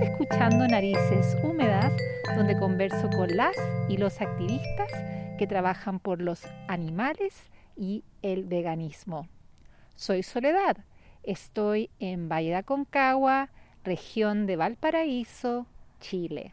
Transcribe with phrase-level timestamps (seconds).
[0.00, 1.92] Escuchando Narices Húmedas,
[2.36, 3.56] donde converso con las
[3.88, 4.90] y los activistas
[5.38, 9.28] que trabajan por los animales y el veganismo.
[9.94, 10.78] Soy Soledad,
[11.22, 13.50] estoy en Valle de Aconcagua,
[13.84, 15.66] región de Valparaíso,
[16.00, 16.52] Chile.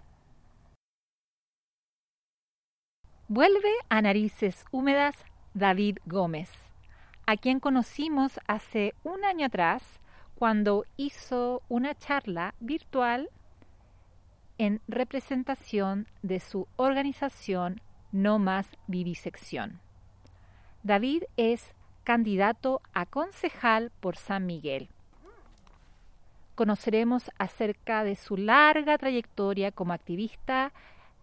[3.27, 5.15] Vuelve a Narices Húmedas
[5.53, 6.49] David Gómez,
[7.25, 10.00] a quien conocimos hace un año atrás
[10.41, 13.29] cuando hizo una charla virtual
[14.57, 17.79] en representación de su organización
[18.11, 19.79] No Más Vivisección.
[20.81, 24.89] David es candidato a concejal por San Miguel.
[26.55, 30.73] Conoceremos acerca de su larga trayectoria como activista,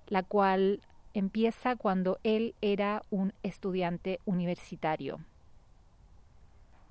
[0.07, 0.81] la cual
[1.13, 5.19] empieza cuando él era un estudiante universitario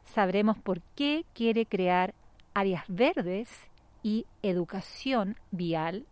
[0.08, 2.16] sabremos por qué quiere crear
[2.54, 3.50] áreas verdes
[4.02, 6.06] y educación vial.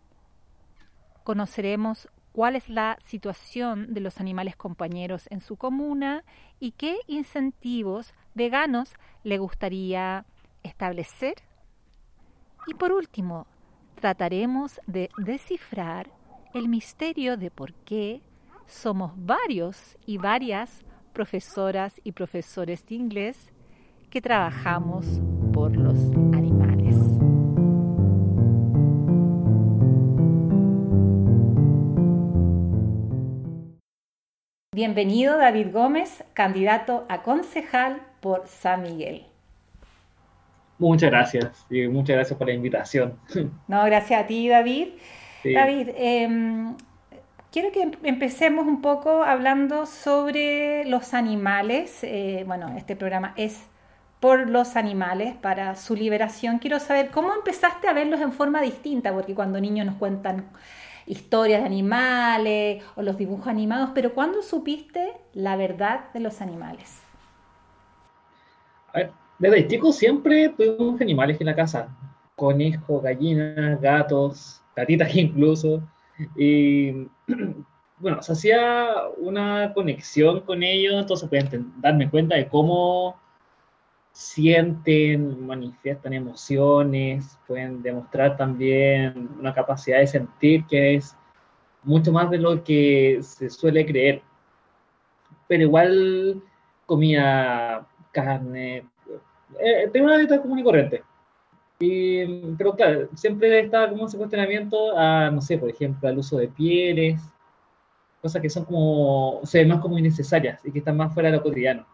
[1.24, 6.22] Conoceremos cuál es la situación de los animales compañeros en su comuna
[6.60, 8.94] y qué incentivos veganos
[9.24, 10.24] le gustaría
[10.62, 11.34] establecer.
[12.66, 13.46] Y por último,
[13.94, 16.10] trataremos de descifrar
[16.52, 18.22] el misterio de por qué
[18.66, 23.52] somos varios y varias profesoras y profesores de inglés
[24.10, 25.06] que trabajamos
[25.52, 25.98] por los
[26.34, 26.96] animales.
[34.74, 39.26] Bienvenido David Gómez, candidato a concejal por San Miguel.
[40.78, 43.18] Muchas gracias y muchas gracias por la invitación.
[43.68, 44.88] No, gracias a ti David.
[45.44, 46.74] David, em,
[47.50, 52.02] quiero que empecemos un poco hablando sobre los animales.
[52.02, 53.66] Eh, bueno, este programa es
[54.26, 56.58] por los animales para su liberación.
[56.58, 60.46] Quiero saber cómo empezaste a verlos en forma distinta, porque cuando niños nos cuentan
[61.06, 67.04] historias de animales o los dibujos animados, pero ¿cuándo supiste la verdad de los animales?
[69.38, 71.96] Desde chico siempre tuvimos animales en la casa,
[72.34, 75.84] conejos, gallinas, gatos, gatitas incluso,
[76.36, 76.90] y
[77.98, 78.88] bueno, se hacía
[79.18, 83.24] una conexión con ellos, entonces pueden darme cuenta de cómo
[84.16, 91.14] sienten, manifiestan emociones, pueden demostrar también una capacidad de sentir que es
[91.82, 94.22] mucho más de lo que se suele creer.
[95.46, 96.42] Pero igual
[96.86, 98.86] comía carne,
[99.60, 101.02] eh, tengo una dieta común y corriente.
[101.78, 106.38] Y, pero claro, siempre estaba como ese cuestionamiento a, no sé, por ejemplo, al uso
[106.38, 107.20] de pieles,
[108.22, 111.36] cosas que son como, se ven más como innecesarias y que están más fuera de
[111.36, 111.86] lo cotidiano.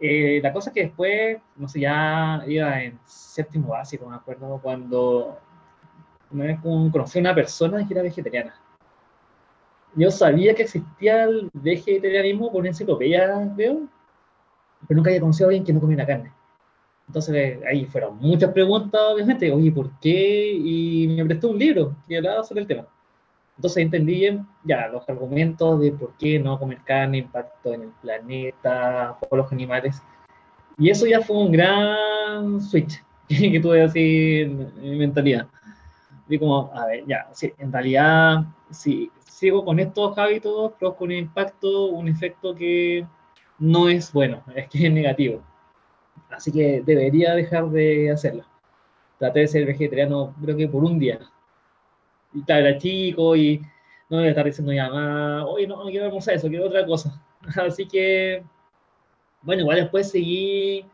[0.00, 4.60] Eh, la cosa es que después, no sé, ya iba en séptimo básico, me acuerdo,
[4.62, 5.38] cuando
[6.30, 8.54] conocí a una persona que era vegetariana.
[9.94, 13.88] Yo sabía que existía el vegetarianismo por enciclopedia, veo,
[14.86, 16.32] pero nunca había conocido a alguien que no comiera carne.
[17.08, 20.52] Entonces ahí fueron muchas preguntas, obviamente, oye, ¿por qué?
[20.52, 22.86] Y me prestó un libro que hablaba sobre el tema.
[23.58, 24.24] Entonces entendí
[24.62, 29.50] ya los argumentos de por qué no comer carne, impacto en el planeta, por los
[29.50, 30.00] animales.
[30.78, 35.48] Y eso ya fue un gran switch que tuve así en, mi mentalidad.
[36.28, 41.12] Y como, a ver, ya, sí, en realidad, si sigo con estos hábitos, con un
[41.12, 43.04] impacto, un efecto que
[43.58, 45.42] no es bueno, es que es negativo.
[46.30, 48.44] Así que debería dejar de hacerlo.
[49.18, 51.18] Traté de ser vegetariano, creo que por un día,
[52.32, 53.60] y claro, era chico y
[54.08, 57.22] no me estar diciendo ya más, oye, no, no quiero a eso, quiero otra cosa.
[57.66, 58.42] Así que,
[59.42, 60.84] bueno, igual después seguí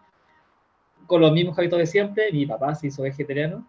[1.06, 3.66] con los mismos hábitos de siempre, mi papá se hizo vegetariano.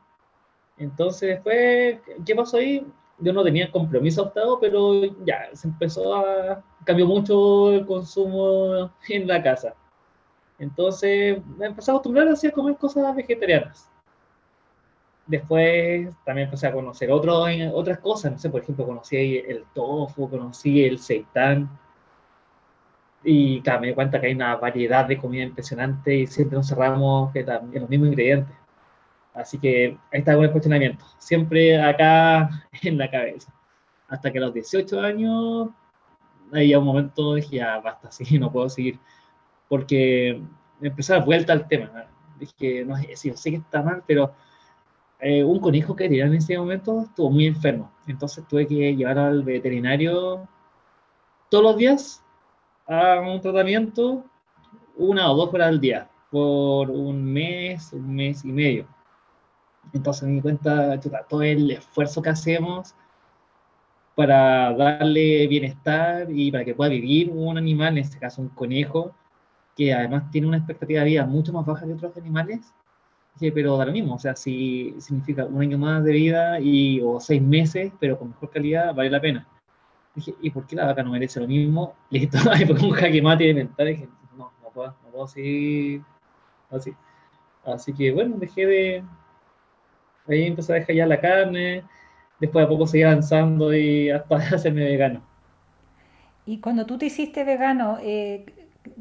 [0.78, 2.86] Entonces después, ¿qué pasó ahí?
[3.20, 9.28] Yo no tenía compromiso optado, pero ya, se empezó a, cambió mucho el consumo en
[9.28, 9.74] la casa.
[10.60, 13.90] Entonces me empecé a acostumbrar a comer cosas vegetarianas.
[15.28, 20.30] Después también empecé a conocer otro, otras cosas, no sé, por ejemplo, conocí el tofu,
[20.30, 21.70] conocí el seitán,
[23.26, 26.68] y claro, me di cuenta que hay una variedad de comida impresionante y siempre nos
[26.68, 28.56] cerramos en los mismos ingredientes.
[29.34, 32.50] Así que ahí está el cuestionamiento, siempre acá
[32.84, 33.52] en la cabeza.
[34.08, 35.70] Hasta que a los 18 años,
[36.54, 39.00] ahí a un momento dije, ya basta, sí, no puedo seguir,
[39.68, 40.42] porque
[40.80, 42.06] empecé a dar vuelta al tema.
[42.40, 44.34] Dije, no sé, yo sé que está mal, pero
[45.28, 47.92] eh, un conejo que tenía en ese momento estuvo muy enfermo.
[48.06, 50.48] Entonces tuve que llevar al veterinario
[51.50, 52.24] todos los días
[52.86, 54.24] a un tratamiento,
[54.96, 58.88] una o dos horas al día, por un mes, un mes y medio.
[59.94, 62.94] Entonces me di cuenta, todo el esfuerzo que hacemos
[64.14, 69.16] para darle bienestar y para que pueda vivir un animal, en este caso un conejo,
[69.76, 72.72] que además tiene una expectativa de vida mucho más baja que otros animales,
[73.40, 77.20] pero da lo mismo, o sea, si significa un año más de vida y, o
[77.20, 79.48] seis meses, pero con mejor calidad, vale la pena.
[80.16, 81.96] Dije, ¿y por qué la vaca no merece lo mismo?
[82.10, 86.02] Listo, ahí fue un jaque mate mental, dije, no, no puedo, no puedo seguir
[86.72, 86.94] así.
[87.66, 89.04] Así que bueno, dejé de...
[90.28, 91.84] Ahí empecé a dejar ya la carne,
[92.40, 95.22] después a poco seguí avanzando y hasta hacerme vegano.
[96.46, 98.46] Y cuando tú te hiciste vegano, eh,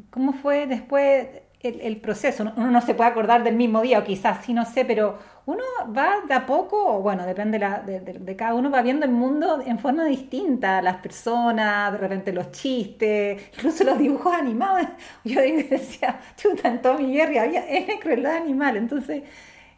[0.09, 1.27] ¿cómo fue después
[1.69, 2.43] el, proceso?
[2.55, 5.63] Uno no se puede acordar del mismo día, o quizás sí, no sé, pero uno
[5.95, 10.05] va de a poco, bueno, depende de, cada uno, va viendo el mundo en forma
[10.05, 14.87] distinta, las personas, de repente los chistes, incluso los dibujos animados.
[15.23, 19.23] Yo decía, chuta, en Tommy Jerry había es crueldad animal, entonces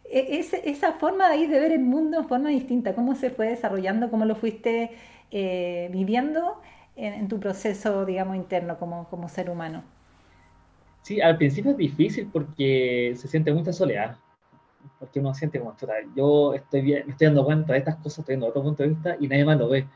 [0.09, 3.47] e, esa forma de ahí de ver el mundo en forma distinta, cómo se fue
[3.49, 4.91] desarrollando, cómo lo fuiste
[5.31, 6.61] eh, viviendo
[6.95, 9.83] en, tu proceso, digamos, interno como, como ser humano.
[11.07, 14.17] Sí, al principio es difícil porque se siente mucha soledad,
[14.99, 15.73] porque uno siente como,
[16.13, 18.89] yo estoy bien, me estoy dando cuenta de estas cosas, estoy viendo otro punto de
[18.89, 19.87] vista y nadie más lo ve.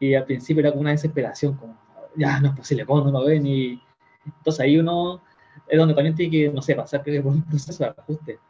[0.00, 1.76] Y al principio era como una desesperación, como,
[2.16, 3.46] ya no es posible, ¿cómo no lo ven?
[3.46, 3.80] Y
[4.26, 5.22] entonces ahí uno
[5.68, 8.40] es donde también tiene que, no sé, pasar por un proceso de ajuste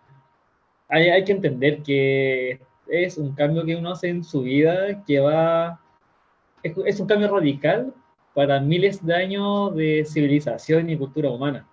[0.88, 5.20] hay, hay que entender que es un cambio que uno hace en su vida que
[5.20, 5.78] va,
[6.62, 7.92] es, es, un cambio radical
[8.34, 11.66] para miles de años de civilización y cultura humana.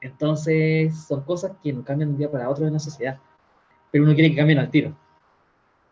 [0.00, 3.18] Entonces, son cosas que no cambian de un día para otro en la sociedad,
[3.90, 4.94] pero uno quiere que cambien al tiro.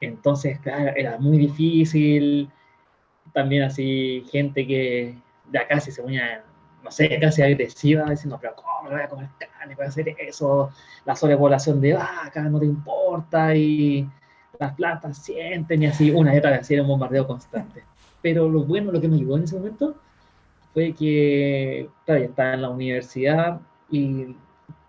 [0.01, 2.51] Entonces, claro, era muy difícil.
[3.33, 5.17] También así, gente que
[5.51, 6.45] de acá se ponía
[6.87, 9.75] no sé, casi agresiva, diciendo, pero ¿cómo voy a comer carne?
[9.75, 10.71] Voy a hacer eso,
[11.05, 14.09] la sobrepoblación de vaca, no te importa, y
[14.61, 17.83] las plantas sienten, y así, una y otra vez, era un bombardeo constante.
[18.23, 19.97] Pero lo bueno, lo que me ayudó en ese momento,
[20.73, 24.37] fue que, claro, ya estaba en la universidad y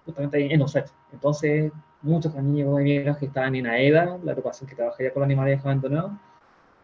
[0.05, 0.89] justamente en OSET.
[1.11, 1.71] Entonces,
[2.01, 6.11] muchos amigos de que estaban en AEDA, la agrupación que trabajaría con animales abandonados,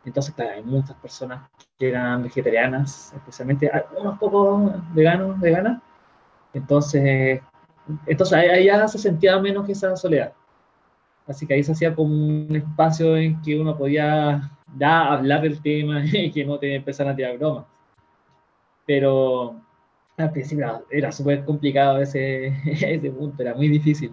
[0.06, 1.50] entonces, claro, hay muchas personas
[1.80, 5.82] que eran vegetarianas, especialmente unos pocos veganos, veganas.
[6.54, 7.42] Entonces,
[8.06, 10.34] entonces ya se sentía menos esa soledad.
[11.28, 15.62] Así que ahí se hacía como un espacio en que uno podía ya hablar del
[15.62, 17.66] tema y que no te empezaran a tirar bromas.
[18.86, 19.56] Pero
[20.18, 24.12] al principio era súper complicado ese, ese punto, era muy difícil.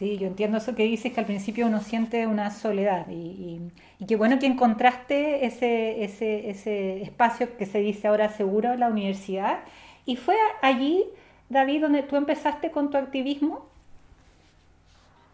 [0.00, 3.60] Sí, yo entiendo eso que dices, que al principio uno siente una soledad y,
[4.08, 9.58] qué bueno que encontraste ese, ese, ese, espacio que se dice ahora seguro la universidad.
[10.06, 11.04] ¿Y fue allí,
[11.50, 13.68] David, donde tú empezaste con tu activismo?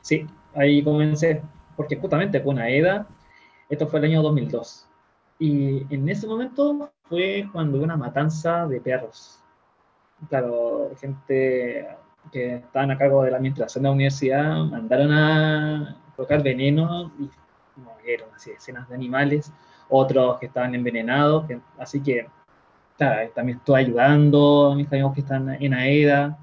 [0.02, 1.42] Sí, ahí comencé,
[1.76, 3.06] porque justamente con AEDA,
[3.68, 4.88] esto fue el año 2002,
[5.38, 9.40] y en ese momento fue cuando hubo una matanza de perros.
[10.28, 11.88] Claro, gente
[12.32, 17.30] que estaban a cargo de la administración de la universidad mandaron a colocar veneno y
[17.80, 19.52] murieron así decenas de animales,
[19.88, 21.44] otros que estaban envenenados,
[21.78, 22.26] así que
[22.96, 26.38] también estoy ayudando a mis amigos que están en AEDA.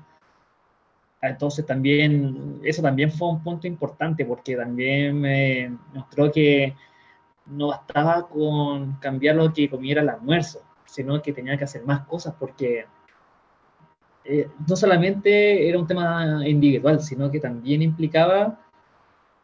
[1.21, 6.75] Entonces también, eso también fue un punto importante porque también me mostró que
[7.47, 12.05] no bastaba con cambiar lo que comiera el almuerzo, sino que tenía que hacer más
[12.07, 12.85] cosas porque
[14.25, 18.59] eh, no solamente era un tema individual, sino que también implicaba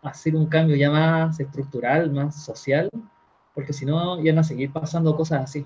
[0.01, 2.89] hacer un cambio ya más estructural, más social,
[3.53, 5.65] porque si no iban a seguir pasando cosas así.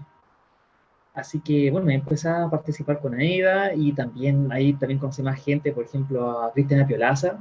[1.13, 5.71] Así que, bueno, empecé a participar con AIDA y también ahí también conocí más gente,
[5.71, 7.37] por ejemplo, a Cristiana Piolaza.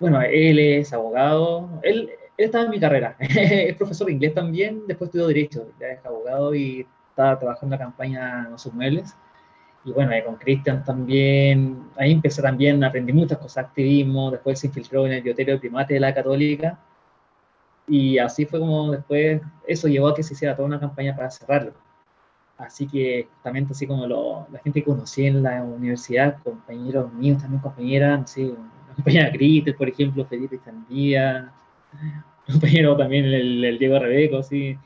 [0.00, 4.82] Bueno, él es abogado, él, él estaba en mi carrera, es profesor de inglés también,
[4.86, 9.14] después estudió Derecho, ya es abogado y estaba trabajando en la campaña No sus muebles.
[9.84, 15.06] Y bueno, con Cristian también, ahí empecé también, aprendí muchas cosas, activismo, después se infiltró
[15.06, 16.78] en el bioterio de primate de la católica,
[17.88, 21.30] y así fue como después, eso llevó a que se hiciera toda una campaña para
[21.30, 21.72] cerrarlo.
[22.58, 27.42] Así que también así como lo, la gente que conocí en la universidad, compañeros míos,
[27.42, 28.44] también compañeras, no sé,
[28.88, 31.52] la compañera Cristian, por ejemplo, Felipe Chandía,
[32.46, 34.76] compañero también el, el Diego Rebeco, así,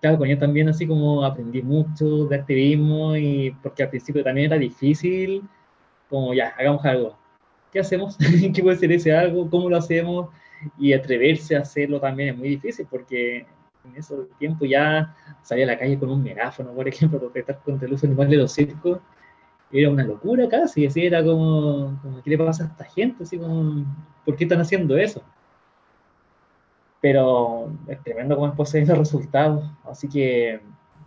[0.00, 4.46] claro, con ella también así como aprendí mucho de activismo y porque al principio también
[4.46, 5.42] era difícil,
[6.08, 7.18] como ya, hagamos algo.
[7.72, 8.16] ¿Qué hacemos?
[8.54, 9.48] ¿Qué puede ser ese algo?
[9.50, 10.28] ¿Cómo lo hacemos?
[10.78, 13.46] Y atreverse a hacerlo también es muy difícil porque
[13.84, 17.86] en ese tiempo ya salía a la calle con un megáfono, por ejemplo, protestar contra
[17.86, 18.98] el uso animal de los circos.
[19.72, 23.24] Era una locura casi, así era como, como ¿qué le pasa a esta gente?
[23.24, 23.84] Así como,
[24.24, 25.22] ¿por qué están haciendo eso?
[27.00, 29.64] Pero es tremendo cómo después se los resultados.
[29.84, 30.60] Así que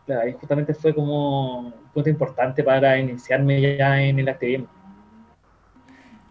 [0.07, 4.67] ahí justamente fue como un punto importante para iniciarme ya en el activismo.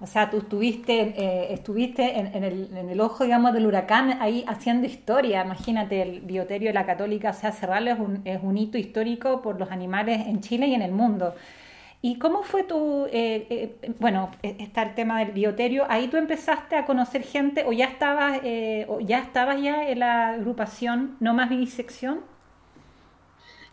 [0.00, 5.44] O sea, tú estuviste, eh, estuviste en, el, ojo, digamos, del huracán ahí haciendo historia.
[5.44, 9.42] Imagínate, el bioterio de la católica, o sea, cerrarlo es un, es un hito histórico
[9.42, 11.34] por los animales en Chile y en el mundo.
[12.00, 16.76] ¿Y cómo fue tu, eh, eh, bueno, está el tema del bioterio, ahí tú empezaste
[16.76, 18.40] a conocer gente o ya estabas,
[18.86, 22.20] o ya estabas ya en la agrupación No Más Vivisección?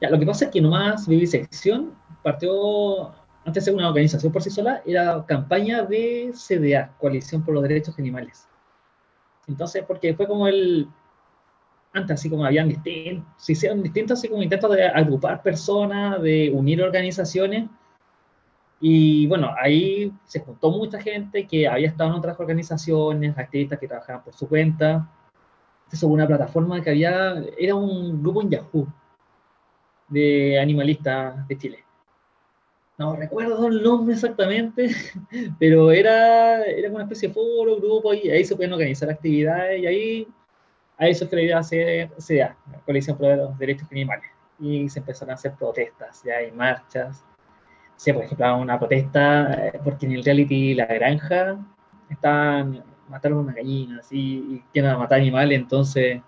[0.02, 3.14] Ya, lo que pasa es que No Más Vivisección partió
[3.46, 7.64] antes de ser una organización por sí sola, era campaña de CDA, Coalición por los
[7.64, 8.48] Derechos Animales.
[9.48, 10.88] Entonces, porque fue como el,
[11.94, 16.52] antes así como habían distintos, se hicieron distintos así como intentos de agrupar personas, de
[16.54, 17.70] unir organizaciones,
[18.80, 23.88] y bueno, ahí se juntó mucha gente que había estado en otras organizaciones, activistas que
[23.88, 25.10] trabajaban por su cuenta.
[25.92, 28.88] Eso hubo una plataforma que había, era un grupo en Yahoo
[30.10, 31.86] de animalistas de Chile
[32.98, 34.90] no recuerdo el nombre exactamente,
[35.60, 39.86] pero era, era una especie de foro, grupo, y ahí se pueden organizar actividades, y
[39.86, 40.28] ahí,
[40.98, 44.30] ahí se la idea hacer CDA, la Coalición por los Derechos Animales,
[44.60, 47.26] y se empezaron a hacer protestas, ya hay marchas.
[47.98, 51.58] Sí, por ejemplo, una protesta, eh, porque en el reality La Granja
[52.10, 56.22] estaban, mataron una gallina, así, y quieren matar animales, entonces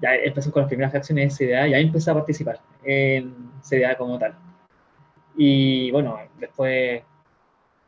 [0.00, 3.96] ya empezó con las primeras acciones de CDA, y ahí empecé a participar en CDA
[3.96, 4.36] como tal
[5.36, 7.02] y bueno, después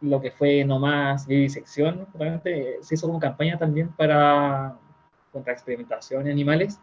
[0.00, 4.76] lo que fue nomás vivisección, realmente se hizo como campaña también para
[5.32, 6.78] contra experimentación en animales.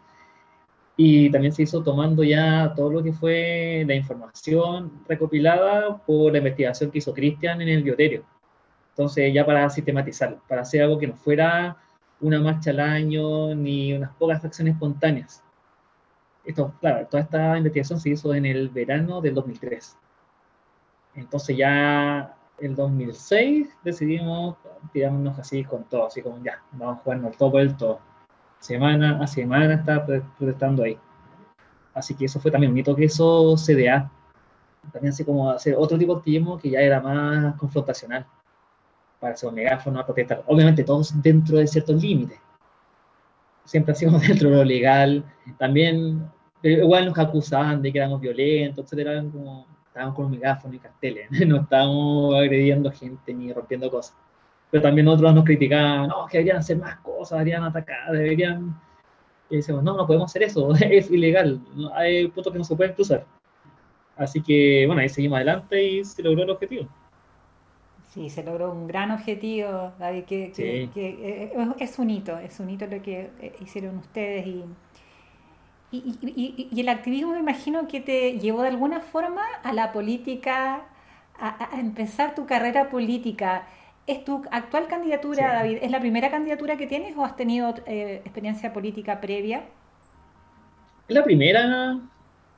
[0.96, 6.38] Y también se hizo tomando ya todo lo que fue la información recopilada por la
[6.38, 8.24] investigación que hizo Cristian en el bioterio.
[8.90, 11.76] Entonces, ya para sistematizarlo, para hacer algo que no fuera
[12.20, 15.42] una marcha al año ni unas pocas acciones espontáneas.
[16.44, 19.98] Esto, claro, toda esta investigación se hizo en el verano del 2003.
[21.16, 24.56] Entonces ya el 2006 decidimos
[24.92, 28.00] tirarnos así con todo, así como ya, vamos a jugarnos todo por el todo.
[28.60, 30.98] Semana a semana está protestando ahí.
[31.94, 34.10] Así que eso fue también un hito que eso CDA.
[34.92, 38.26] También así como hacer otro tipo de activismo que ya era más confrontacional.
[39.20, 40.42] Para hacer un megáfono a protestar.
[40.46, 42.38] Obviamente todos dentro de ciertos límites.
[43.64, 45.24] Siempre hacíamos dentro de lo legal.
[45.58, 46.30] También,
[46.62, 49.22] igual nos acusaban de que éramos violentos, etcétera.
[49.32, 54.14] Como, estábamos con un megáfono y carteles, no estábamos agrediendo gente ni rompiendo cosas.
[54.70, 58.78] Pero también otros nos criticaban, no, que deberían hacer más cosas, deberían atacar, deberían...
[59.48, 61.60] Y decimos, no, no podemos hacer eso, es ilegal,
[61.94, 63.24] hay puntos que no se pueden cruzar.
[64.16, 66.88] Así que, bueno, ahí seguimos adelante y se logró el objetivo.
[68.08, 72.70] Sí, se logró un gran objetivo, David, que, que, que es un hito, es un
[72.70, 73.30] hito lo que
[73.60, 74.64] hicieron ustedes y
[75.90, 80.82] y, y, el activismo me imagino que te llevó de alguna forma a la política,
[81.38, 83.66] a, empezar tu carrera política.
[84.06, 85.78] ¿Es tu actual candidatura, David?
[85.82, 89.64] ¿Es la primera candidatura que tienes o has tenido eh, experiencia política previa?
[91.08, 91.98] Es la primera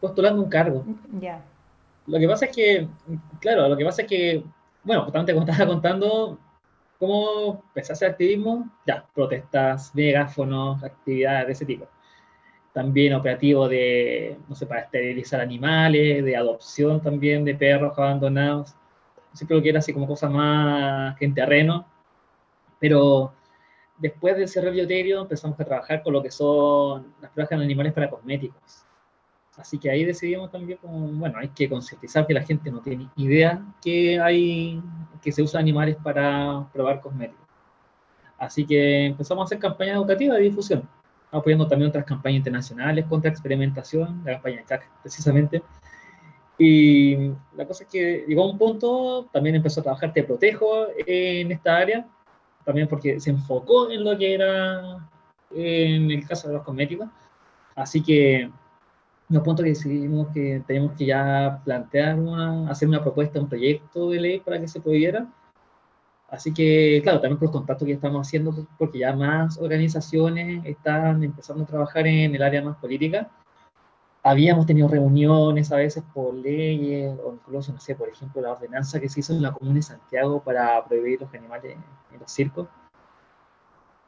[0.00, 0.85] postulando un cargo.
[1.19, 1.43] Ya.
[2.07, 2.88] Lo que pasa es que,
[3.40, 4.45] claro, lo que pasa es que,
[4.83, 6.38] bueno, justamente como estaba contando,
[6.99, 8.71] ¿cómo empecé a hacer activismo?
[8.87, 11.88] Ya, protestas, megáfonos, actividades de ese tipo
[12.78, 18.76] también operativo de, no sé, para esterilizar animales, de adopción también de perros abandonados.
[19.38, 21.87] Siempre lo que era así como cosas más que en terreno.
[22.80, 23.33] Pero
[23.97, 27.92] después del cerrar bioterio empezamos a trabajar con lo que son las pruebas en animales
[27.92, 28.85] para cosméticos.
[29.57, 33.09] Así que ahí decidimos también, como, bueno, hay que concientizar que la gente no tiene
[33.16, 34.83] idea que hay,
[35.23, 37.47] que se usan animales para probar cosméticos.
[38.38, 40.88] Así que empezamos a hacer campañas educativas de difusión
[41.30, 45.62] apoyando también otras campañas internacionales contra experimentación, la campaña CAC precisamente.
[46.59, 50.88] Y la cosa es que llegó a un punto, también empezó a trabajar Te Protejo
[51.07, 52.07] en esta área,
[52.65, 55.09] también porque se enfocó en lo que era
[55.55, 57.09] en el caso de los cosméticos.
[57.77, 58.50] Así que
[59.31, 64.11] un punto que decidimos que teníamos que ya plantear una, hacer una propuesta, un proyecto
[64.11, 65.29] de ley para que se pudiera
[66.29, 71.25] Así que, claro, también por los contactos que estamos haciendo, porque ya más organizaciones están
[71.25, 73.31] empezando a trabajar en el área más política.
[74.22, 79.00] Habíamos tenido reuniones a veces por leyes, o incluso, no sé, por ejemplo, la ordenanza
[79.00, 81.76] que se hizo en la Comuna de Santiago para prohibir los animales
[82.12, 82.68] en los circos.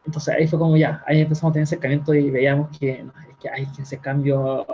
[0.05, 3.49] Entonces ahí fue como ya, ahí empezamos a tener acercamiento y veíamos que, es que
[3.51, 4.67] hay que hacer cambio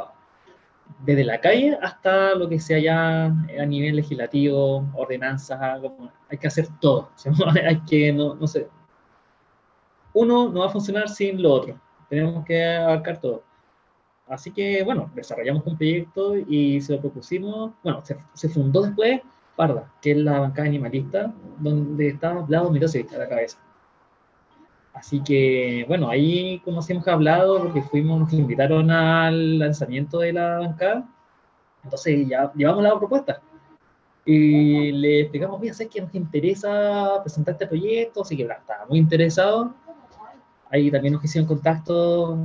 [1.00, 5.60] desde la calle hasta lo que sea ya a nivel legislativo, ordenanzas,
[6.28, 7.10] hay que hacer todo.
[7.66, 8.68] hay que, no, no sé,
[10.16, 11.78] uno no va a funcionar sin lo otro.
[12.08, 13.42] Tenemos que abarcar todo.
[14.28, 17.72] Así que, bueno, desarrollamos un proyecto y se lo propusimos.
[17.82, 18.02] Bueno,
[18.34, 19.20] se, fundó después
[19.54, 23.58] Parda, que es la bancada animalista, donde estaba Vlado Mirosevic a la cabeza.
[24.92, 30.58] Así que, bueno, ahí conocimos a Hablado porque fuimos, nos invitaron al lanzamiento de la
[30.58, 31.08] bancada.
[31.84, 33.40] Entonces ya llevamos la propuesta.
[34.24, 38.98] Y le explicamos, mira, sé que nos interesa presentar este proyecto, así que estaba muy
[38.98, 39.72] interesado.
[40.68, 42.36] Ahí también nos hicieron contacto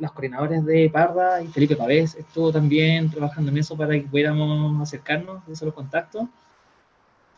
[0.00, 4.80] los coordinadores de Parda y Felipe Pavés estuvo también trabajando en eso para que pudiéramos
[4.82, 6.24] acercarnos, esos los contactos.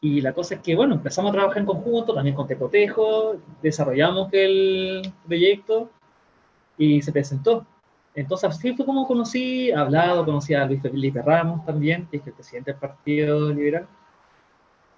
[0.01, 4.29] Y la cosa es que, bueno, empezamos a trabajar en conjunto, también con Tecotejo, desarrollamos
[4.33, 5.91] el proyecto
[6.79, 7.67] y se presentó.
[8.15, 12.33] Entonces, así fue como conocí, hablado, conocí a Luis Felipe Ramos también, que es el
[12.33, 13.87] presidente del Partido Liberal.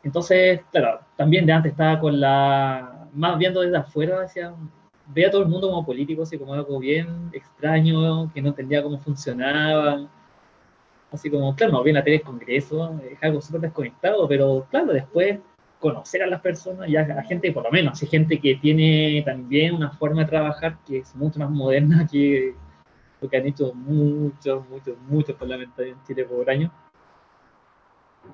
[0.03, 4.53] Entonces, claro, también de antes estaba con la, más viendo desde afuera, decía,
[5.07, 8.83] ve a todo el mundo como político, así como algo bien extraño, que no entendía
[8.83, 10.09] cómo funcionaba.
[11.13, 15.39] Así como, claro, no bien la tele Congreso, es algo súper desconectado, pero claro, después
[15.79, 19.75] conocer a las personas y a, gente, por lo menos, hay gente que tiene también
[19.75, 22.55] una forma de trabajar que es mucho más moderna que
[23.21, 26.73] lo que han hecho muchos, muchos, muchos parlamentarios en Chile por año.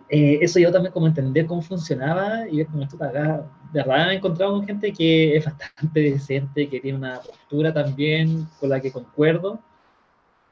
[0.08, 4.10] Eh, eso yo también como entender cómo funcionaba y ver cómo esto acá, de verdad
[4.10, 8.80] he encontrado con gente que es bastante decente, que tiene una postura también con la
[8.80, 9.60] que concuerdo.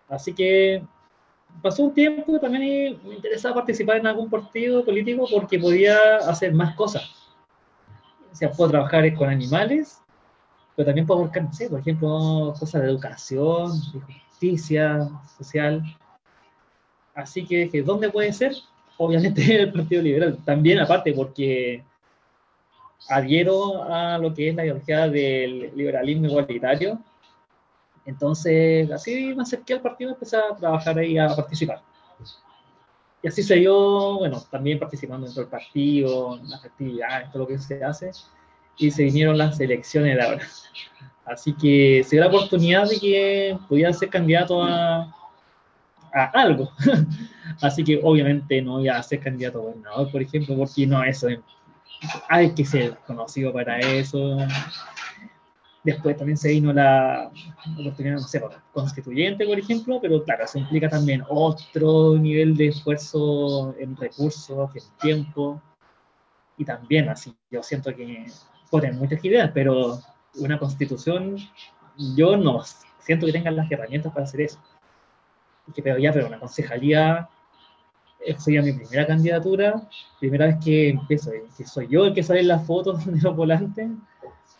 [0.08, 0.82] Así que
[1.60, 6.76] pasó un tiempo también me interesaba participar en algún partido político porque podía hacer más
[6.76, 7.02] cosas.
[8.30, 10.00] O sea, puedo trabajar con animales,
[10.76, 15.82] pero también puedo buscar, no sé, por ejemplo, cosas de educación, de justicia social.
[17.14, 18.52] Así que ¿dónde puede ser?
[18.98, 20.38] Obviamente el Partido Liberal.
[20.44, 21.82] También aparte porque
[23.08, 26.98] adhiero a lo que es la ideología del liberalismo igualitario.
[28.04, 31.82] Entonces, así me acerqué al partido empecé a trabajar ahí, a participar.
[33.22, 37.48] Y así se dio, bueno, también participando dentro del partido, en las actividades, todo lo
[37.48, 38.10] que se hace.
[38.78, 40.46] Y se vinieron las elecciones de ahora.
[41.24, 45.14] Así que se dio la oportunidad de que pudiera ser candidato a,
[46.14, 46.70] a algo.
[47.60, 51.28] Así que obviamente no voy a ser candidato a gobernador, por ejemplo, porque no, eso
[52.28, 54.38] hay que ser conocido para eso.
[55.84, 57.30] Después también se vino la
[57.78, 58.42] oportunidad, no sé,
[58.72, 64.82] constituyente, por ejemplo, pero claro, eso implica también otro nivel de esfuerzo en recursos, en
[65.00, 65.62] tiempo,
[66.58, 68.26] y también así, yo siento que
[68.70, 70.00] ponen muchas ideas, pero
[70.34, 71.36] una constitución,
[72.16, 72.62] yo no
[72.98, 74.58] siento que tengan las herramientas para hacer eso
[75.74, 77.28] que pero ya, pero una concejalía
[78.38, 79.82] sería mi primera candidatura,
[80.18, 83.34] primera vez que empiezo, que soy yo el que sale en las fotos de los
[83.34, 83.90] volantes,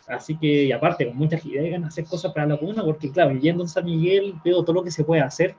[0.07, 3.31] así que, y aparte, con muchas ideas de hacer cosas para la comuna, porque claro,
[3.31, 5.55] viviendo en San Miguel veo todo lo que se puede hacer,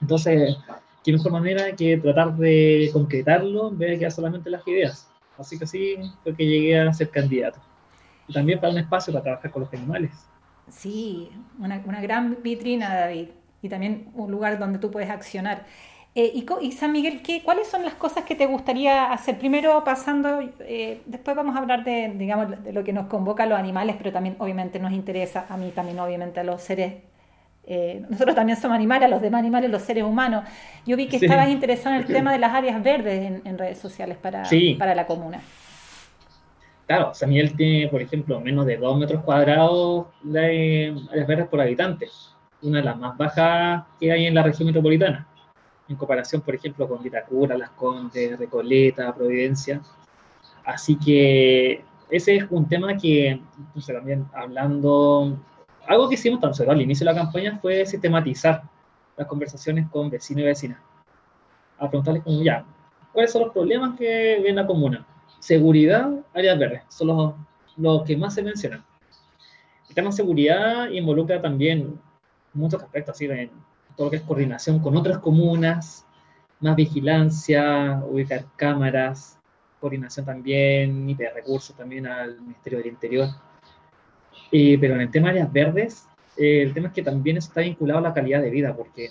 [0.00, 0.56] entonces,
[1.04, 5.58] qué mejor manera que tratar de concretarlo en vez de quedar solamente las ideas, así
[5.58, 7.60] que así fue que llegué a ser candidato,
[8.26, 10.10] y también para un espacio para trabajar con los animales.
[10.68, 13.28] Sí, una, una gran vitrina, David
[13.62, 15.64] y también un lugar donde tú puedes accionar.
[16.14, 19.38] Eh, y, San Miguel, ¿qué, ¿cuáles son las cosas que te gustaría hacer?
[19.38, 23.46] Primero pasando, eh, después vamos a hablar de, digamos, de lo que nos convoca a
[23.46, 26.94] los animales, pero también obviamente nos interesa, a mí también obviamente a los seres,
[27.62, 30.44] eh, nosotros también somos animales, a los demás animales, los seres humanos.
[30.84, 34.16] Yo vi que estabas interesado en el tema de las áreas verdes en, redes sociales
[34.16, 34.42] para,
[34.78, 35.40] para la comuna.
[36.86, 41.60] Claro, San Miguel tiene, por ejemplo, menos de 2 metros cuadrados de áreas verdes por
[41.60, 42.08] habitante
[42.62, 45.26] una de las más bajas que hay en la región metropolitana,
[45.88, 49.80] en comparación, por ejemplo, con Vitacura, Las Condes, Recoleta, Providencia.
[50.64, 53.40] Así que ese es un tema que,
[53.86, 55.38] también hablando,
[55.86, 58.62] algo que hicimos tanto al inicio de la campaña fue sistematizar
[59.16, 60.78] las conversaciones con vecinos y vecinas,
[61.78, 62.64] a preguntarles como ya,
[63.12, 65.06] ¿cuáles son los problemas que ven la comuna?
[65.38, 67.34] Seguridad, áreas verdes, son los,
[67.76, 68.84] los que más se mencionan.
[69.88, 71.98] El tema de seguridad involucra también
[72.52, 73.50] muchos aspectos, así de
[73.96, 76.06] todo lo que es coordinación con otras comunas,
[76.60, 79.38] más vigilancia, ubicar cámaras,
[79.80, 83.28] coordinación también y de recursos también al Ministerio del Interior.
[84.50, 88.00] Pero en el tema de áreas verdes, eh, el tema es que también está vinculado
[88.00, 89.10] a la calidad de vida, porque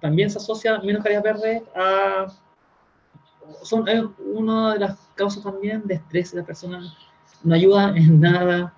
[0.00, 2.26] también se asocia menos áreas verdes a...
[3.62, 3.84] Son
[4.34, 6.80] una de las causas también de estrés de la persona,
[7.44, 8.74] no ayuda en nada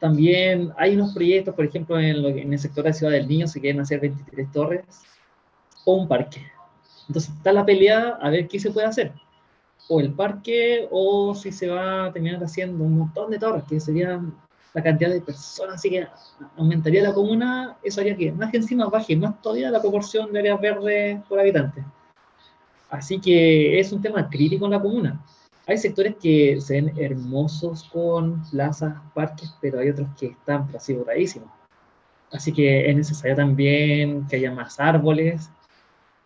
[0.00, 3.82] también hay unos proyectos, por ejemplo, en, el sector de Ciudad del Niño se quieren
[3.82, 4.84] hacer 23 torres
[5.84, 6.42] o un parque.
[7.06, 9.12] Entonces está la pelea a ver qué se puede hacer.
[9.88, 13.78] O el parque, o si se va a terminar haciendo un montón de torres, que
[13.78, 14.34] serían
[14.72, 16.06] la cantidad de personas, así que
[16.56, 20.38] aumentaría la comuna, eso haría que más que encima baje más todavía la proporción de
[20.38, 21.84] áreas verdes por habitante.
[22.88, 25.20] Así que es un tema crítico en la comuna.
[25.70, 30.94] Hay sectores que se ven hermosos con plazas, parques, pero hay otros que están así
[30.94, 31.48] botadísimos.
[32.32, 35.48] Así que es necesario también que haya más árboles.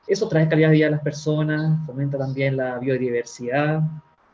[0.07, 3.83] Eso trae calidad de vida a las personas, fomenta también la biodiversidad,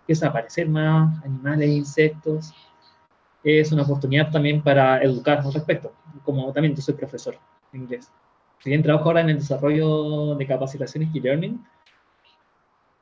[0.03, 2.55] empieza a aparecer más animales e insectos
[3.43, 5.93] es una oportunidad también para educar al respecto.
[6.25, 7.37] Como también yo soy profesor
[7.73, 8.13] de inglés.
[8.61, 11.65] Si bien trabajo ahora en el desarrollo de capacitaciones y learning,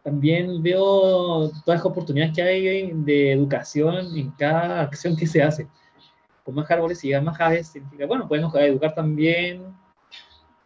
[0.08, 5.68] también veo todas las oportunidades que hay de educación en cada acción que se hace.
[6.44, 9.66] Con más árboles y más aves, significa, bueno, podemos educar también,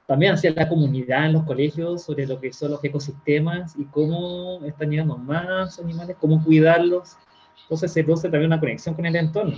[0.07, 4.61] también hacia la comunidad en los colegios sobre lo que son los ecosistemas y cómo
[4.65, 7.17] están llegando más animales, cómo cuidarlos,
[7.65, 9.57] entonces se produce también una conexión con el entorno.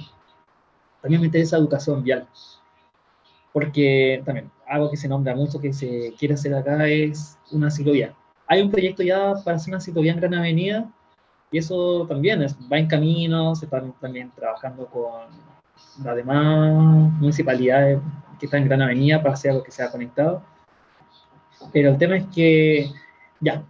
[1.03, 2.27] También me interesa educación vial,
[3.53, 8.15] porque también algo que se nombra mucho que se quiere hacer acá es una ciclovía.
[8.47, 10.91] Hay un proyecto ya para hacer una ciclovía en Gran Avenida
[11.51, 15.23] y eso también va en camino, se están también trabajando con
[16.03, 16.75] las demás
[17.21, 18.01] municipalidades
[18.39, 20.43] que están en Gran Avenida para hacer algo que sea conectado.
[21.73, 22.91] Pero el tema es que
[23.41, 23.65] ya,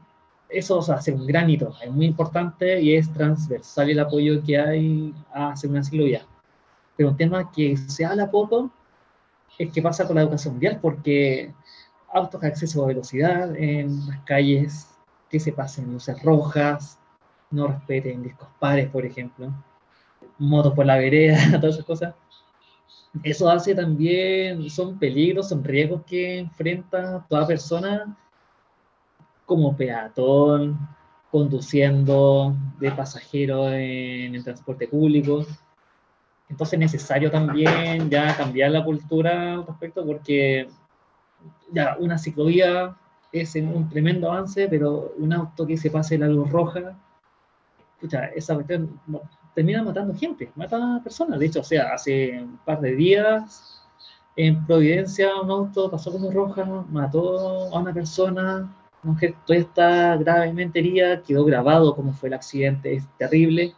[0.49, 5.15] eso hace un gran hito, es muy importante y es transversal el apoyo que hay
[5.33, 6.25] a hacer una ciclovía.
[6.97, 8.71] Pero un tema que se habla poco
[9.59, 11.53] es que pasa con la educación vial, porque
[12.15, 14.89] autos de acceso a velocidad en las calles,
[15.29, 16.99] que se pasen luces rojas,
[17.51, 19.53] no respeten discos pares, por ejemplo,
[20.39, 22.15] motos por la vereda, todas esas cosas.
[23.23, 28.17] Eso hace también, son peligros, son riesgos que enfrenta toda persona
[29.45, 30.79] como peatón,
[31.31, 35.45] conduciendo de pasajero en el transporte público.
[36.49, 40.69] Entonces es necesario también ya cambiar la cultura al respecto porque
[41.73, 42.97] ya una ciclovía
[43.33, 46.97] es un tremendo avance, pero un auto que se pase la luz roja,
[48.35, 49.01] esa cuestión
[49.55, 51.39] termina matando gente, mata personas.
[51.39, 53.83] De hecho, o sea, hace un par de días
[54.37, 58.69] en Providencia un auto pasó luz roja, mató a una persona,
[59.03, 63.75] mujer todavía está gravemente herida, quedó grabado cómo fue el accidente, es terrible,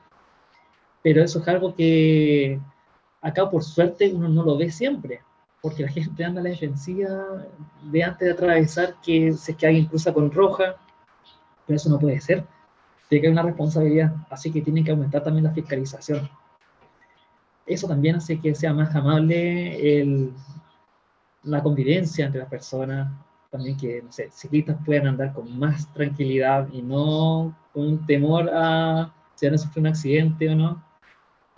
[1.03, 2.59] pero eso es algo que
[3.21, 5.21] acá por suerte uno no lo ve siempre,
[5.62, 7.45] porque la gente anda a la defensiva
[7.83, 10.77] de antes de atravesar que si es que alguien cruza con roja,
[11.66, 12.45] pero eso no puede ser,
[13.09, 16.29] tiene que haber una responsabilidad, así que tiene que aumentar también la fiscalización.
[17.66, 20.33] Eso también hace que sea más amable el,
[21.42, 23.12] la convivencia entre las personas,
[23.51, 29.12] también que, no sé, ciclistas puedan andar con más tranquilidad y no con temor a
[29.35, 30.83] si van a sufrir un accidente o no.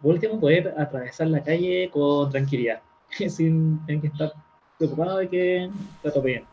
[0.00, 2.82] Por último, poder atravesar la calle con tranquilidad,
[3.29, 4.33] sin tener que estar
[4.79, 5.71] preocupado de que
[6.03, 6.44] te atropellen.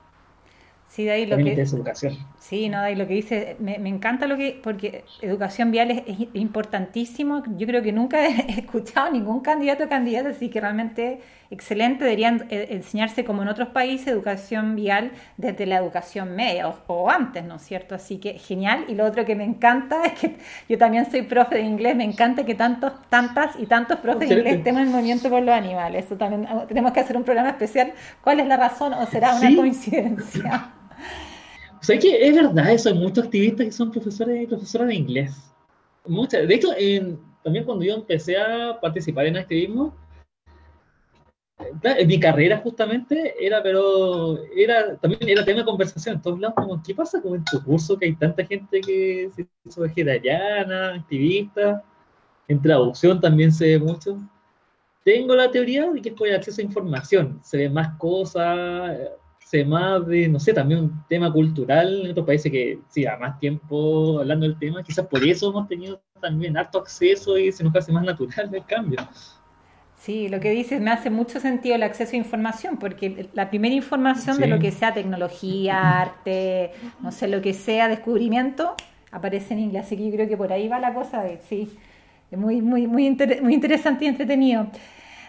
[0.95, 2.17] Sí, de ahí lo que, educación.
[2.39, 5.91] Sí, no, de ahí lo que dice, me, me, encanta lo que, porque educación vial
[5.91, 7.43] es, importantísimo.
[7.57, 12.03] Yo creo que nunca he escuchado ningún candidato o candidata, así que realmente excelente.
[12.03, 17.43] Deberían eh, enseñarse como en otros países educación vial desde la educación media o, antes,
[17.43, 17.95] ¿no es cierto?
[17.95, 18.85] Así que genial.
[18.87, 20.37] Y lo otro que me encanta es que
[20.69, 24.35] yo también soy profe de inglés, me encanta que tantos, tantas y tantos profes de
[24.35, 26.05] inglés estemos en movimiento por los animales.
[26.05, 27.93] Eso también ah, tenemos que hacer un programa especial.
[28.21, 30.71] ¿Cuál es la razón o será una coincidencia?
[31.81, 34.95] O sea, que es verdad eso, hay muchos activistas que son profesores y profesoras de
[34.95, 35.53] inglés.
[36.07, 36.47] Muchas.
[36.47, 36.69] De hecho,
[37.43, 39.95] también cuando yo empecé a participar en activismo,
[41.57, 46.15] en mi carrera justamente era, pero era también era tema de conversación.
[46.15, 49.81] En todos lados, ¿qué pasa con tu curso que hay tanta gente que se hizo
[49.81, 51.83] vegetariana, activista?
[52.47, 54.17] En traducción también se ve mucho.
[55.03, 57.39] Tengo la teoría de que es por el acceso a información.
[57.43, 58.97] Se ven más cosas,
[59.63, 63.39] más de, no sé, también un tema cultural en otros países que sí, a más
[63.39, 67.75] tiempo hablando del tema, quizás por eso hemos tenido también harto acceso y se nos
[67.75, 68.99] hace más natural el cambio.
[69.97, 73.73] Sí, lo que dices me hace mucho sentido el acceso a información, porque la primera
[73.73, 78.75] información de lo que sea tecnología, arte, no sé, lo que sea, descubrimiento,
[79.11, 79.85] aparece en inglés.
[79.85, 81.75] Así que yo creo que por ahí va la cosa, de, sí,
[82.29, 83.09] es muy, muy, muy,
[83.41, 84.67] muy interesante y entretenido.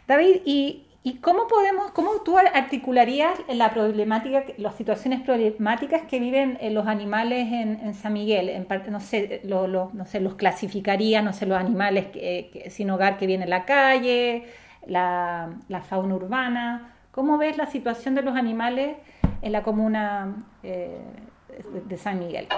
[0.06, 6.58] David, y ¿Y cómo podemos, cómo tú articularías la problemática, las situaciones problemáticas que viven
[6.60, 8.48] eh, los animales en, San Miguel?
[8.48, 12.06] En parte, no sé, no sé, los clasificarías, no sé, los animales
[12.70, 14.46] sin hogar que vienen en la calle,
[14.88, 15.48] la,
[15.88, 16.96] fauna urbana.
[17.12, 18.96] ¿Cómo ves la situación de los animales
[19.42, 21.02] en la comuna eh,
[21.84, 22.48] de San Miguel?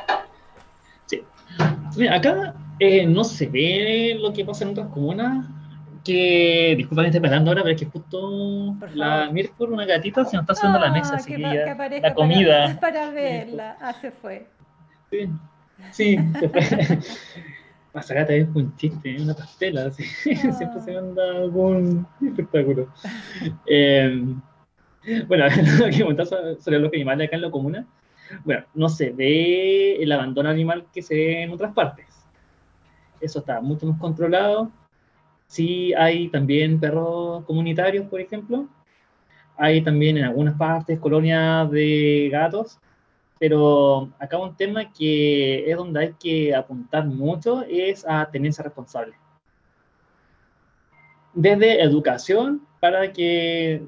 [1.05, 1.23] Sí.
[2.09, 5.45] Acá eh, no se ve lo que pasa en otras comunas
[6.05, 10.37] que, disculpa que esté esperando ahora, pero es que justo la Mirkur, una gatita, se
[10.37, 12.79] nos está haciendo la mesa, así que, ya, la comida.
[12.81, 14.47] Para, verla, ah, se fue.
[15.11, 15.29] Sí,
[15.93, 16.99] sí, se fue.
[17.95, 20.05] Esa gata es un chiste, una pastela, así.
[20.25, 22.89] siempre se manda algún espectáculo.
[23.67, 24.25] eh,
[25.27, 25.45] bueno,
[25.79, 27.87] lo que contás sobre los animales acá en la comuna,
[28.45, 32.07] bueno, no se ve el abandono animal que se ve en otras partes.
[33.21, 34.71] Eso está mucho más controlado.
[35.49, 38.69] Sí hay también perros comunitarios, por ejemplo.
[39.57, 42.79] Hay también en algunas partes colonias de gatos.
[43.39, 49.15] Pero acá un tema que es donde hay que apuntar mucho es a tenencia responsable.
[51.33, 53.83] Desde educación para que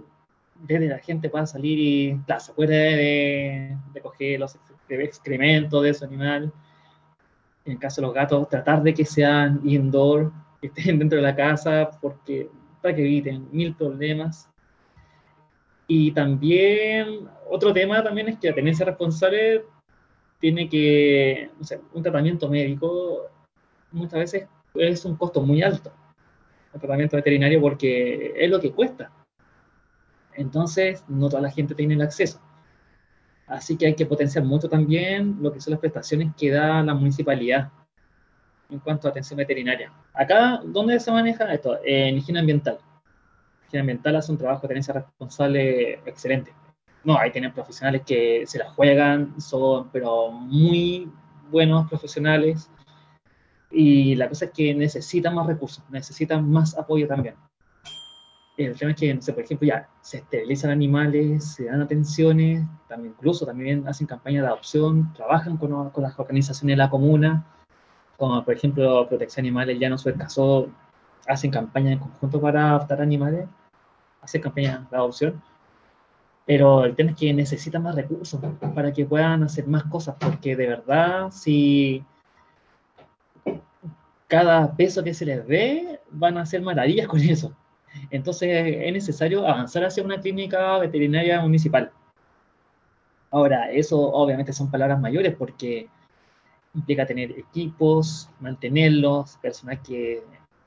[0.63, 4.57] desde la gente pueda salir y claro, se puede de, de coger los
[4.89, 6.53] excrementos de su animal.
[7.65, 11.23] En el caso de los gatos, tratar de que sean indoor, que estén dentro de
[11.23, 12.49] la casa, porque,
[12.83, 14.49] para que eviten mil problemas.
[15.87, 19.65] Y también, otro tema también es que la tenencia responsable
[20.39, 21.51] tiene que,
[21.93, 23.29] un tratamiento médico
[23.93, 25.93] muchas veces es un costo muy alto,
[26.73, 29.11] el tratamiento veterinario, porque es lo que cuesta
[30.41, 32.41] entonces, no toda la gente tiene el acceso.
[33.47, 36.95] Así que hay que potenciar mucho también lo que son las prestaciones que da la
[36.95, 37.71] municipalidad
[38.71, 39.93] en cuanto a atención veterinaria.
[40.15, 41.79] Acá, ¿dónde se maneja esto?
[41.85, 42.79] En higiene ambiental.
[43.67, 46.53] Higiene ambiental hace un trabajo de tenencia responsable excelente.
[47.05, 51.11] No, ahí tienen profesionales que se la juegan, son pero muy
[51.51, 52.71] buenos profesionales.
[53.71, 57.37] Y la cosa es que necesitan más recursos, necesitan más apoyo también.
[58.57, 62.67] El tema es que, no sé, por ejemplo, ya se esterilizan animales, se dan atenciones,
[62.89, 67.47] también, incluso también hacen campañas de adopción, trabajan con, con las organizaciones de la comuna,
[68.21, 70.69] como por ejemplo Protección no el caso,
[71.27, 73.49] hacen campañas en conjunto para adoptar animales,
[74.21, 75.43] hacen campañas de adopción,
[76.45, 78.39] pero el tema es que necesitan más recursos
[78.75, 82.05] para que puedan hacer más cosas, porque de verdad, si
[84.29, 87.57] cada peso que se les dé, van a hacer maravillas con eso.
[88.11, 91.91] Entonces es necesario avanzar hacia una clínica veterinaria municipal.
[93.31, 95.89] Ahora, eso obviamente son palabras mayores porque
[96.75, 100.23] implica tener equipos, mantenerlos, personas que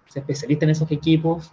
[0.07, 1.51] se especialisten en esos equipos,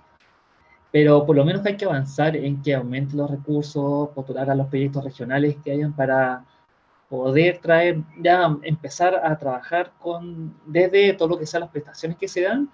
[0.93, 4.67] pero por lo menos hay que avanzar en que aumenten los recursos, postular a los
[4.67, 6.45] proyectos regionales que hayan para
[7.09, 12.29] poder traer, ya empezar a trabajar con, desde todo lo que sean las prestaciones que
[12.29, 12.69] se dan,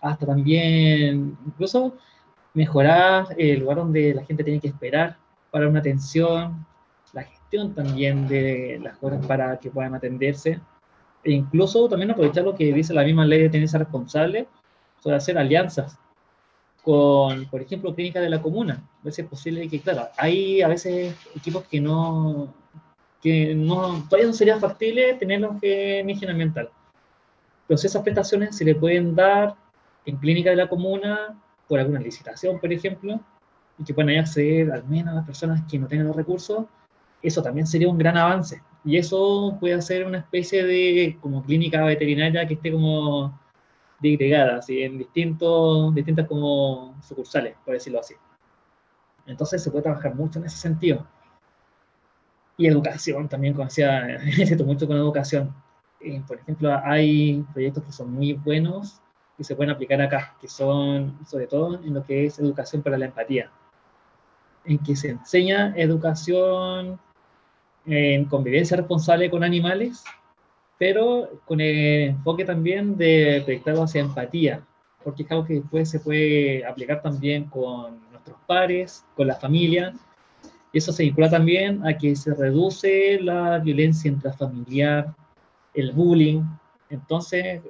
[0.00, 1.94] hasta también, incluso
[2.54, 5.16] mejorar el lugar donde la gente tiene que esperar
[5.50, 6.66] para una atención,
[7.12, 10.60] la gestión también de las horas para que puedan atenderse,
[11.26, 14.46] e incluso también aprovechar lo que dice la misma ley de tenencia responsable
[15.02, 15.98] sobre hacer alianzas
[16.84, 18.74] con, por ejemplo, clínicas de la comuna.
[19.00, 22.54] A veces es posible que, claro, hay a veces equipos que no,
[23.20, 26.70] que no, todavía no sería factible tenerlos en higiene ambiental.
[27.66, 29.56] Pero si esas prestaciones se le pueden dar
[30.04, 31.36] en clínica de la comuna
[31.66, 33.18] por alguna licitación, por ejemplo,
[33.80, 36.66] y que puedan acceder al menos a las personas que no tengan los recursos,
[37.28, 38.62] eso también sería un gran avance.
[38.84, 43.38] Y eso puede hacer una especie de como clínica veterinaria que esté como
[44.00, 48.14] digregada, así, en distintos, distintas como sucursales, por decirlo así.
[49.26, 51.06] Entonces se puede trabajar mucho en ese sentido.
[52.56, 55.54] Y educación también, como decía, necesito mucho con educación.
[56.00, 59.00] Eh, por ejemplo, hay proyectos que son muy buenos
[59.36, 62.96] que se pueden aplicar acá, que son sobre todo en lo que es educación para
[62.96, 63.50] la empatía,
[64.64, 66.98] en que se enseña educación
[67.86, 70.04] en convivencia responsable con animales,
[70.78, 74.60] pero con el enfoque también de proyectado hacia empatía,
[75.04, 79.94] porque es algo que después se puede aplicar también con nuestros pares, con la familia,
[80.72, 85.14] eso se vincula también a que se reduce la violencia intrafamiliar,
[85.72, 86.42] el bullying,
[86.90, 87.62] entonces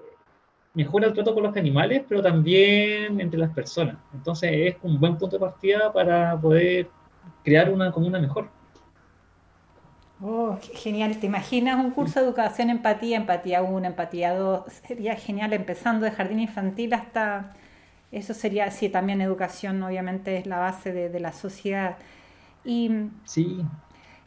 [0.75, 3.97] mejora el trato con los animales, pero también entre las personas.
[4.13, 6.89] Entonces es un buen punto de partida para poder
[7.45, 8.49] crear una comuna mejor.
[10.21, 11.19] Oh, genial.
[11.21, 14.65] ¿Te imaginas un curso de educación, empatía, empatía 1, empatía 2?
[14.87, 17.55] Sería genial, empezando de jardín infantil hasta...
[18.13, 21.99] Eso sería, sí, también educación obviamente es la base de, de la sociedad.
[22.65, 22.91] Y,
[23.25, 23.63] sí.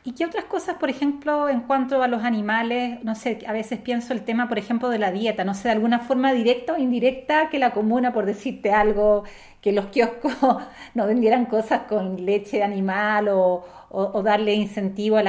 [0.05, 3.03] ¿Y qué otras cosas, por ejemplo, en cuanto a los animales?
[3.03, 5.73] No sé, a veces pienso el tema, por ejemplo, de la dieta, no sé, de
[5.73, 9.25] alguna forma directa o indirecta que la comuna, por decirte algo,
[9.61, 10.33] que los kioscos
[10.93, 13.65] no vendieran cosas con leche de animal o,
[14.23, 15.23] darle incentivo a,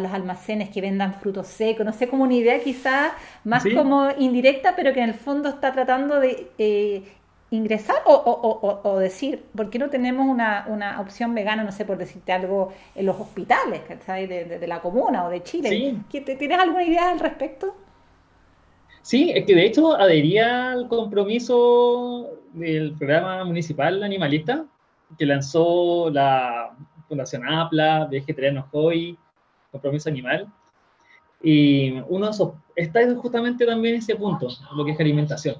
[0.00, 4.74] los almacenes que vendan frutos secos, no sé, como una idea quizá más como indirecta,
[4.76, 7.02] pero que en el fondo está tratando de eh,
[7.50, 12.72] ingresar o, decir, ¿por qué no tenemos una, opción vegana, no sé, por decirte algo,
[12.94, 15.96] en los hospitales de, de, la comuna o de Chile?
[16.10, 17.74] ¿Tienes alguna idea al respecto?
[19.02, 24.66] Sí, es que de hecho adhería al compromiso del programa municipal animalista
[25.16, 26.76] que lanzó la
[27.08, 29.16] Fundación APLA, Vegetarianos Hoy,
[29.72, 30.46] Compromiso Animal.
[31.42, 32.30] Y uno
[32.76, 35.56] está justamente también ese punto, lo que es alimentación.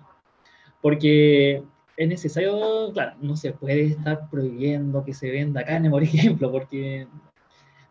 [0.82, 1.62] Porque
[1.98, 7.08] es necesario, claro, no se puede estar prohibiendo que se venda carne, por ejemplo, porque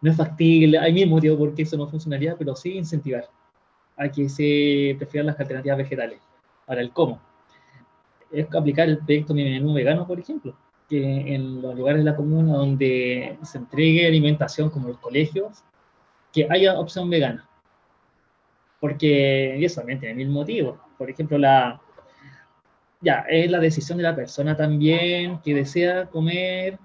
[0.01, 3.29] no es factible, hay mil motivos por qué eso no funcionaría, pero sí incentivar
[3.97, 6.21] a que se prefieran las alternativas vegetales.
[6.67, 7.19] Ahora, el cómo.
[8.31, 10.55] Es aplicar el proyecto Mi Menú Vegano, por ejemplo,
[10.87, 15.63] que en los lugares de la comuna donde se entregue alimentación, como los colegios,
[16.31, 17.45] que haya opción vegana.
[18.79, 20.79] Porque, y eso también tiene mil motivos.
[20.97, 21.81] Por ejemplo, la,
[23.01, 26.79] ya, es la decisión de la persona también que desea comer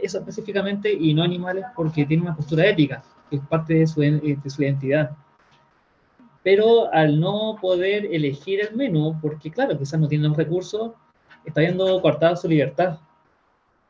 [0.00, 4.00] eso específicamente y no animales porque tiene una postura ética, que es parte de su,
[4.00, 5.10] de su identidad.
[6.42, 10.92] Pero al no poder elegir el menú, porque claro, quizás no tiene los recursos,
[11.44, 12.98] está viendo coartada su libertad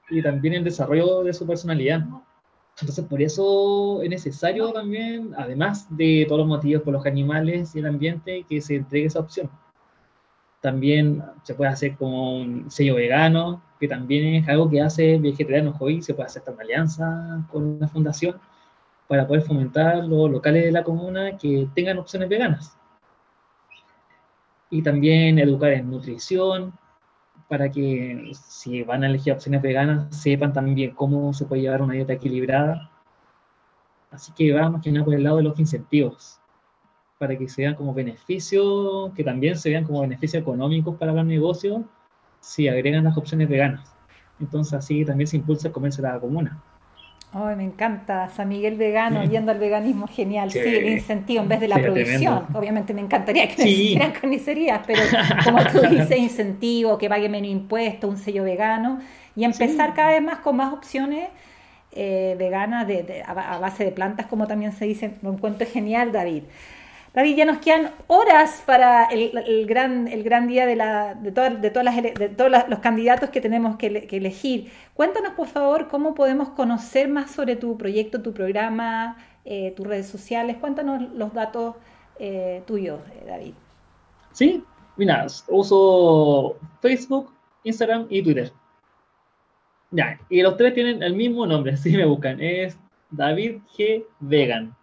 [0.09, 2.05] y también el desarrollo de su personalidad.
[2.81, 7.79] Entonces, por eso es necesario también, además de todos los motivos por los animales y
[7.79, 9.51] el ambiente, que se entregue esa opción.
[10.65, 15.77] También se puede hacer como un sello vegano, que también es algo que hace Vegetarianos
[15.79, 18.41] Hoy, se puede hacer una alianza con una fundación
[19.07, 22.79] para poder fomentar los locales de la comuna que tengan opciones veganas.
[24.71, 26.73] Y también educar en nutrición,
[27.47, 31.93] para que si van a elegir opciones veganas sepan también cómo se puede llevar una
[31.93, 32.91] dieta equilibrada.
[34.11, 36.41] Así que vamos que nada por el lado de los incentivos
[37.25, 41.25] para que se vean como beneficios, que también se vean como beneficios económicos para los
[41.25, 41.81] negocios
[42.41, 43.95] si agregan las opciones veganas.
[44.39, 46.63] Entonces así también se impulsa el comercio de la comuna.
[47.33, 50.51] Ay, me encanta San Miguel vegano, yendo al veganismo, genial.
[50.51, 52.47] Sí, el incentivo en vez de la producción.
[52.53, 55.01] Obviamente me encantaría que no existieran carnicerías, pero
[55.45, 59.01] como tú dices, incentivo, que pague menos impuestos, un sello vegano
[59.35, 61.31] y empezar cada vez más con más opciones
[61.97, 65.15] eh, veganas de, a, base de plantas, como también se dice.
[65.23, 66.43] Lo encuentro genial, David.
[67.15, 70.07] David, ya nos quedan horas para el, gran,
[70.49, 71.31] día de, de, de,
[71.71, 74.73] todas de todos los candidatos que tenemos que, elegir.
[74.95, 80.09] Cuéntanos, por favor, cómo podemos conocer más sobre tu proyecto, tu programa, eh, tus redes
[80.09, 80.57] sociales.
[80.57, 81.77] Cuéntanos los datos
[82.19, 83.55] eh, tuyos, eh, David.
[84.33, 84.65] Sí,
[84.97, 88.53] mira, uso Facebook, Instagram y Twitter.
[89.93, 92.41] Ya, y los tres tienen el mismo nombre, si me buscan.
[92.41, 92.77] Es
[93.13, 94.05] David G.
[94.19, 94.75] Vegan.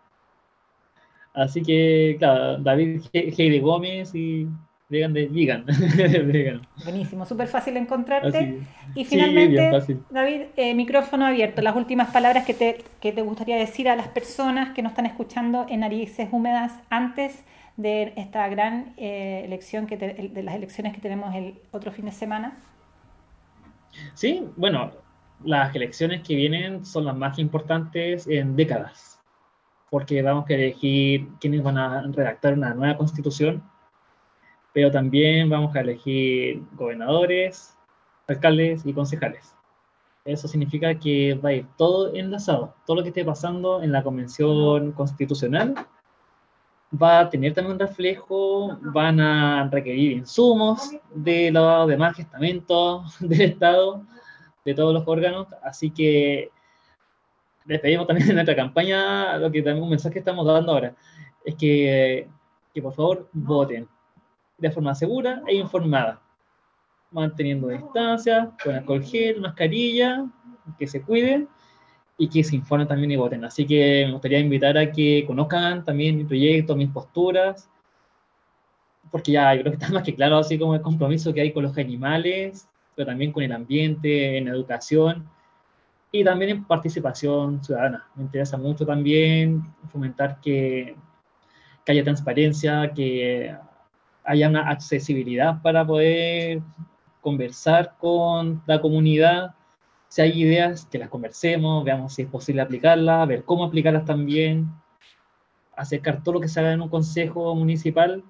[1.33, 4.47] Así que, claro, David Heide Gómez y
[4.89, 5.65] vegan de vegan.
[6.83, 8.59] Buenísimo, súper fácil encontrarte.
[8.93, 9.71] Y finalmente,
[10.09, 11.61] David, eh, micrófono abierto.
[11.61, 15.05] Las últimas palabras que te, que te gustaría decir a las personas que nos están
[15.05, 17.45] escuchando en Narices Húmedas antes
[17.77, 22.11] de esta gran eh, elección, que de las elecciones que tenemos el otro fin de
[22.11, 22.57] semana.
[24.13, 24.91] Sí, bueno,
[25.43, 29.10] las elecciones que vienen son las más importantes en décadas
[29.91, 33.61] porque vamos a elegir quiénes van a redactar una nueva constitución,
[34.73, 37.77] pero también vamos a elegir gobernadores,
[38.25, 39.53] alcaldes y concejales.
[40.23, 44.01] Eso significa que va a ir todo enlazado, todo lo que esté pasando en la
[44.01, 45.75] convención constitucional
[46.91, 53.41] va a tener también un reflejo, van a requerir insumos de los demás estamentos del
[53.41, 54.05] Estado,
[54.63, 56.49] de todos los órganos, así que
[57.65, 60.95] les pedimos también en nuestra campaña, lo que también un mensaje que estamos dando ahora,
[61.45, 62.27] es que,
[62.73, 63.87] que por favor voten
[64.57, 66.21] de forma segura e informada,
[67.11, 70.25] manteniendo distancia, con alcohol gel, mascarilla,
[70.77, 71.47] que se cuiden
[72.17, 73.43] y que se informen también y voten.
[73.43, 77.69] Así que me gustaría invitar a que conozcan también mi proyecto, mis posturas,
[79.09, 81.51] porque ya yo creo que está más que claro, así como el compromiso que hay
[81.51, 85.27] con los animales, pero también con el ambiente, en educación
[86.11, 88.07] y también en participación ciudadana.
[88.15, 90.95] Me interesa mucho también fomentar que,
[91.87, 93.55] haya transparencia, que
[94.23, 96.61] haya una accesibilidad para poder
[97.21, 99.55] conversar con la comunidad.
[100.07, 104.69] Si hay ideas, que las conversemos, veamos si es posible aplicarlas, ver cómo aplicarlas también,
[105.75, 108.23] acercar todo lo que se haga en un consejo municipal,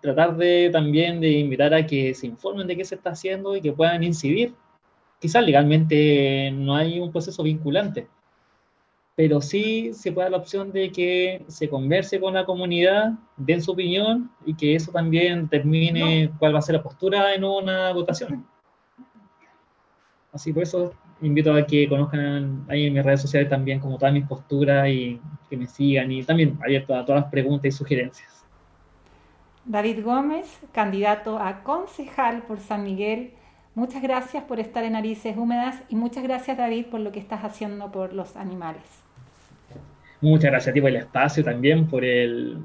[0.00, 3.62] tratar de también de invitar a que se informen de qué se está haciendo y
[3.62, 4.54] que puedan incidir
[5.20, 8.08] quizás legalmente no hay un proceso vinculante,
[9.14, 13.62] pero sí se puede dar la opción de que se converse con la comunidad, den
[13.62, 17.92] su opinión y que eso también determine cuál va a ser la postura en una
[17.92, 18.46] votación.
[20.32, 24.14] Así por eso invito a que conozcan ahí en mis redes sociales también como todas
[24.14, 28.46] mis posturas y que me sigan y también abierto a todas las preguntas y sugerencias.
[29.66, 33.34] David Gómez, candidato a concejal por San Miguel.
[33.74, 37.44] Muchas gracias por estar en Narices Húmedas y muchas gracias David por lo que estás
[37.44, 38.82] haciendo por los animales.
[40.20, 42.58] Muchas gracias a ti por el espacio también, por el,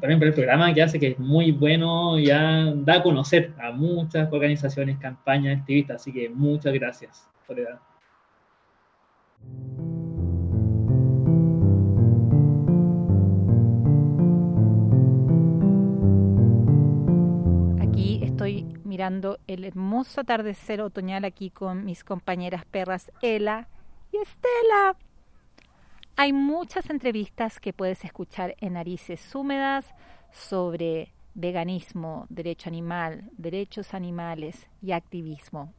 [0.00, 3.70] también por el programa que hace, que es muy bueno, ya da a conocer a
[3.70, 7.78] muchas organizaciones, campañas, activistas, así que muchas gracias, Soledad.
[18.96, 23.68] Mirando el hermoso atardecer otoñal aquí con mis compañeras perras Ela
[24.10, 24.96] y Estela.
[26.16, 29.84] Hay muchas entrevistas que puedes escuchar en Narices Húmedas
[30.32, 35.74] sobre veganismo, derecho animal, derechos animales y activismo.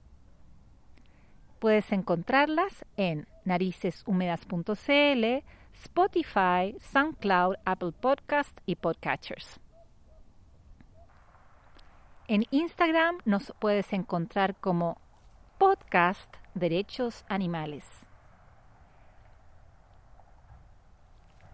[1.58, 5.44] Puedes encontrarlas en nariceshúmedas.cl,
[5.74, 9.60] Spotify, SoundCloud, Apple Podcast y Podcatchers.
[12.30, 15.00] En Instagram nos puedes encontrar como
[15.58, 17.86] podcast Derechos Animales.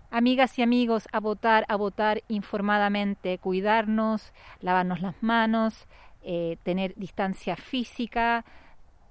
[0.10, 5.88] Amigas y amigos, a votar, a votar informadamente, cuidarnos, lavarnos las manos,
[6.24, 8.44] eh, tener distancia física.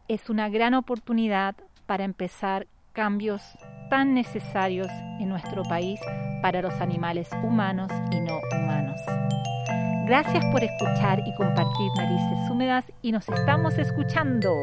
[0.08, 1.54] Es una gran oportunidad
[1.86, 3.40] para empezar cambios
[3.88, 4.88] tan necesarios
[5.20, 6.00] en nuestro país
[6.42, 9.00] para los animales humanos y no humanos.
[10.12, 14.54] Gracias por escuchar y compartir Narices Húmedas y nos estamos escuchando.